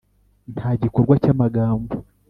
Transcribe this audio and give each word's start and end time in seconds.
nta 0.53 0.69
gikorwa 0.81 1.13
cyamagambo 1.23 1.93